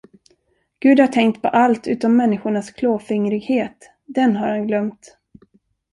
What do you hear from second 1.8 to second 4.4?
utom människornas klåfingrighet, den